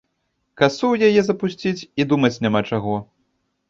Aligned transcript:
Касу 0.61 0.85
ў 0.93 0.95
яе 1.11 1.21
запусціць 1.29 1.85
і 1.85 2.01
думаць 2.13 2.35
няма 2.43 2.67
чаго. 2.69 2.95